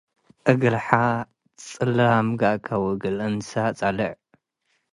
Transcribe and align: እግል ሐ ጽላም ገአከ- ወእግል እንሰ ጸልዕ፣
እግል 0.51 0.75
ሐ 0.85 0.89
ጽላም 1.65 2.27
ገአከ- 2.39 2.67
ወእግል 2.83 3.17
እንሰ 3.27 3.51
ጸልዕ፣ 3.79 4.13